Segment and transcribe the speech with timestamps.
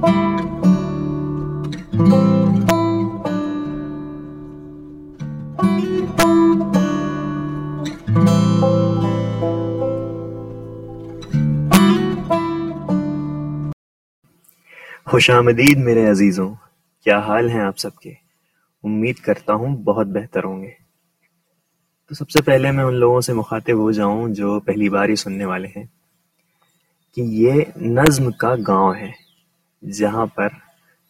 [0.00, 0.10] خوش
[15.30, 16.54] آمدید میرے عزیزوں،
[17.04, 18.12] کیا حال ہیں آپ سب کے؟
[18.84, 20.70] امید کرتا ہوں بہت بہتر ہوں گے۔
[22.08, 25.16] تو سب سے پہلے میں ان لوگوں سے مخاطب ہو جاؤں جو پہلی بار ہی
[25.16, 25.84] سننے والے ہیں
[27.14, 29.29] کہ یہ نظم کا گاؤں ہے۔
[29.82, 30.48] جہاں پر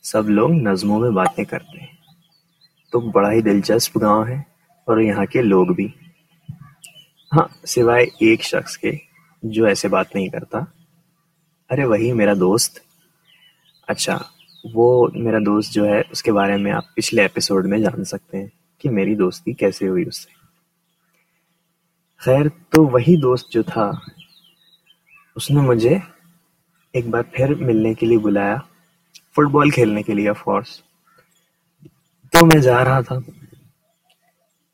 [0.02, 2.00] سب لوگ نظموں میں باتیں کرتے ہیں۔
[2.92, 4.36] تو بڑا ہی دلچسپ گاؤں ہے
[4.84, 5.88] اور یہاں کے لوگ بھی۔
[7.32, 8.90] ہاں سوائے ایک شخص کے
[9.42, 10.58] جو ایسے بات نہیں کرتا۔
[11.70, 12.78] ارے، وہی میرا دوست۔
[13.86, 14.18] اچھا
[14.74, 18.38] وہ میرا دوست جو ہے، اس کے بارے میں آپ پچھلے ایپیسوڈ میں جان سکتے
[18.38, 18.46] ہیں
[18.78, 20.30] کہ میری دوستی کیسے ہوئی اس سے۔
[22.18, 23.90] خیر، تو وہی دوست جو تھا،
[25.36, 25.98] اس نے مجھے
[26.92, 28.56] ایک بار پھر ملنے کے لیے بلایا،
[29.32, 30.80] فٹ بال کھیلنے کے لیے آف کورس
[32.32, 33.14] تو میں جا رہا تھا۔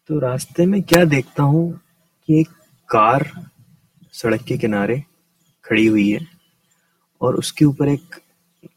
[0.08, 1.72] تو راستے میں کیا دیکھتا ہوں
[2.26, 2.48] کہ ایک
[2.86, 3.20] کار
[4.12, 4.96] سڑک کے کنارے
[5.62, 6.18] کھڑی ہوئی ہے
[7.18, 8.18] اور اس کے اوپر ایک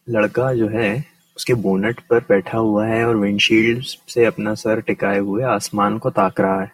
[0.08, 1.02] لڑکا جو ہے،
[1.36, 5.44] اس کے بونٹ پر بیٹھا ہوا ہے اور ونڈ شیلڈ سے اپنا سر ٹکائے ہوئے
[5.44, 6.68] آسمان کو تاک رہا ہے۔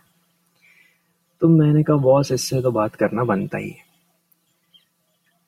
[1.39, 3.85] تو میں نے کہا باس اس سے تو بات کرنا بنتا ہی ہے۔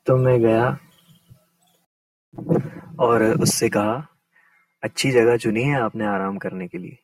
[0.04, 0.74] تو میں گیا۔
[2.98, 4.02] اور اس سے کہا،
[4.82, 6.96] اچھی جگہ چنی ہے آپ نے آرام کرنے کے لیے.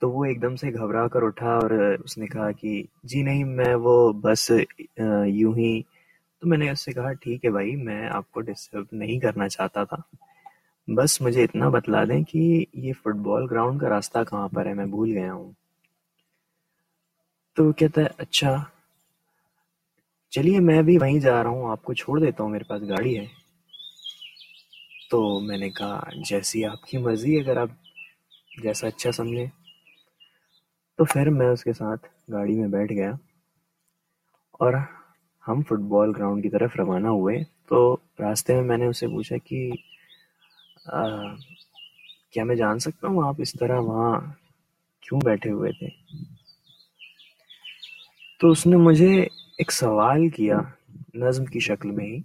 [0.00, 1.70] تو وہ ایک دم سے گھبرا کر اٹھا اور
[2.04, 4.50] اس نے کہا کہ جی نہیں، میں وہ بس
[5.26, 5.82] یوں ہی.
[6.40, 9.48] تو میں نے اس سے کہا، ٹھیک ہے بھائی، میں آپ کو ڈسٹرب نہیں کرنا
[9.48, 9.96] چاہتا تھا۔
[10.88, 14.74] بس مجھے اتنا بتلا دیں کہ یہ فٹ بال گراؤنڈ کا راستہ کہاں پر ہے،
[14.74, 15.52] میں بھول گیا ہوں۔
[17.54, 18.64] تو کہتا ہے اچھا
[20.30, 23.18] چلیے میں بھی وہیں جا رہا ہوں، آپ کو چھوڑ دیتا ہوں، میرے پاس گاڑی
[23.18, 23.43] ہے۔
[25.10, 27.68] تو میں نے کہا، جیسی آپ کی مرضی، اگر آپ
[28.62, 29.46] جیسا اچھا سمجھیں۔
[30.96, 33.10] تو پھر میں اس کے ساتھ گاڑی میں بیٹھ گیا
[34.52, 34.72] اور
[35.48, 39.36] ہم فٹ بال گراؤنڈ کی طرف روانہ ہوئے۔ تو راستے میں میں نے اسے پوچھا
[39.36, 39.70] کہ
[42.30, 44.20] کیا میں جان سکتا ہوں آپ اس طرح وہاں
[45.00, 45.88] کیوں بیٹھے ہوئے تھے؟
[48.40, 50.58] تو اس نے مجھے ایک سوال کیا
[51.14, 52.18] نظم کی شکل میں ہی۔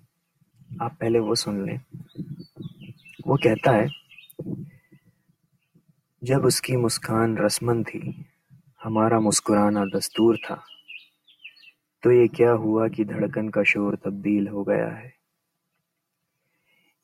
[0.79, 1.77] آپ پہلے وہ سن لیں۔
[3.29, 3.85] وہ کہتا ہے،
[6.21, 8.11] جب اس کی مسکان رسمن تھی،
[8.85, 10.55] ہمارا مسکرانا دستور تھا،
[12.03, 15.09] تو یہ کیا ہوا کہ دھڑکن کا شور تبدیل ہو گیا ہے؟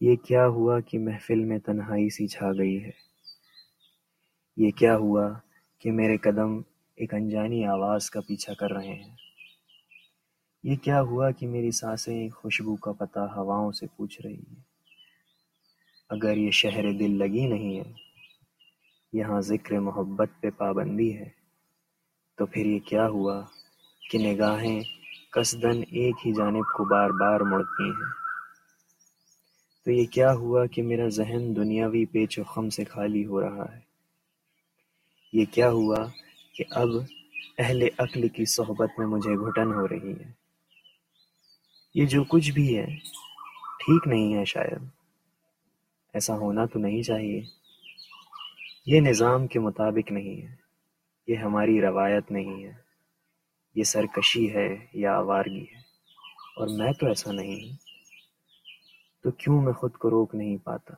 [0.01, 2.91] یہ کیا ہوا کہ محفل میں تنہائی سی چھا گئی ہے؟
[4.57, 5.39] یہ کیا ہوا
[5.79, 6.61] کہ میرے قدم
[6.95, 9.15] ایک انجانی آواز کا پیچھا کر رہے ہیں؟
[10.63, 14.74] یہ کیا ہوا کہ میری سانسیں خوشبو کا پتہ ہواؤں سے پوچھ رہی ہے
[16.09, 17.93] اگر یہ شہر دل لگی نہیں ہے،
[19.13, 21.29] یہاں ذکر محبت پہ پابندی ہے،
[22.38, 23.41] تو پھر یہ کیا ہوا
[24.09, 24.81] کہ نگاہیں
[25.31, 28.09] قصدن ایک ہی جانب کو بار بار مڑتی ہیں؟
[29.85, 33.66] تو یہ کیا ہوا کہ میرا ذہن دنیاوی پیچ و خم سے خالی ہو رہا
[33.75, 33.79] ہے؟
[35.33, 36.05] یہ کیا ہوا
[36.53, 36.89] کہ اب
[37.57, 40.31] اہل عقل کی صحبت میں مجھے گھٹن ہو رہی ہے؟
[41.95, 42.85] یہ جو کچھ بھی ہے،
[43.79, 45.04] ٹھیک نہیں ہے شاید۔
[46.15, 47.41] ایسا ہونا تو نہیں چاہیے۔
[48.85, 50.55] یہ نظام کے مطابق نہیں ہے۔
[51.27, 52.73] یہ ہماری روایت نہیں ہے۔
[53.75, 55.77] یہ سرکشی ہے یا آوارگی ہے۔
[56.57, 57.77] اور میں تو ایسا نہیں ہوں۔
[59.23, 60.93] تو کیوں میں خود کو روک نہیں پاتا؟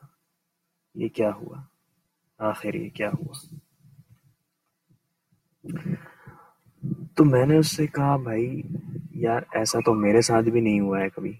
[0.94, 1.62] یہ کیا ہوا؟
[2.38, 3.54] آخر یہ کیا ہوا؟
[7.14, 8.62] تو میں نے اس سے کہا، بھائی،
[9.14, 11.32] یار، ایسا تو میرے ساتھ بھی نہیں ہوا ہے کبھی۔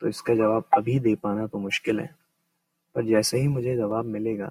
[0.00, 2.23] تو اس کا جواب ابھی دے پانا تو مشکل ہے۔
[2.94, 4.48] پر جیسے ہی مجھے جواب ملے گا،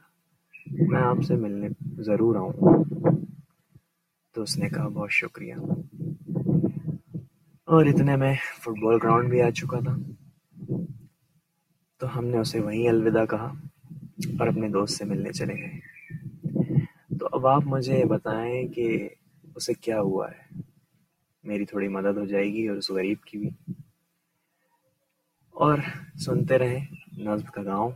[0.72, 1.68] میں آپ سے ملنے
[1.98, 2.82] ضرور آؤں۔ گا
[4.34, 5.56] تو اس نے کہا، بہت شکریہ۔
[7.66, 9.96] اور اتنے میں فٹ بال گراؤنڈ بھی آ چکا تھا۔
[12.00, 13.54] تو ہم نے اسے وہیں الوداع کہا
[14.40, 15.80] اور اپنے دوست سے ملنے چلے گئے۔
[17.20, 19.10] تو اب آپ مجھے بتائیں کہ
[19.56, 20.60] اسے کیا ہوا ہے۔
[21.44, 23.50] میری تھوڑی مدد ہو جائے گی اور اس غریب کی بھی۔
[25.50, 25.78] اور
[26.16, 26.86] سنتے رہیں
[27.18, 27.92] نظم کا گاؤں۔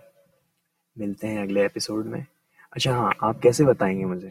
[0.97, 2.21] ملتے ہیں اگلے ایپیسوڈ میں۔
[2.71, 4.29] اچھا ہاں آپ کیسے بتائیں گے مجھے؟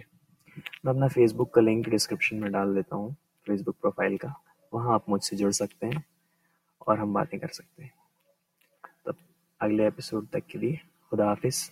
[0.84, 3.08] میں اپنا فیس بک کا لنک ڈسکرپشن میں ڈال دیتا ہوں
[3.46, 4.28] فیس بک پروفائل کا۔
[4.72, 5.98] وہاں آپ مجھ سے جڑ سکتے ہیں
[6.78, 7.90] اور ہم باتیں کر سکتے ہیں۔
[9.04, 9.12] تب
[9.60, 10.76] اگلے ایپیسوڈ تک کے لیے
[11.10, 11.70] خدا حافظ۔